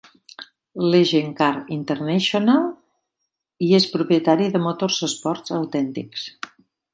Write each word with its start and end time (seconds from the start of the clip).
Legends 0.93 1.35
Cars 1.41 1.67
International, 1.75 2.65
i 3.69 3.71
és 3.81 3.87
propietari 3.97 4.49
de 4.57 4.63
Motorsports 4.65 5.55
Authentics. 5.61 6.27